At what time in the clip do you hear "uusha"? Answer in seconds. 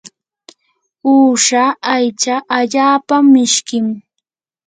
1.11-1.63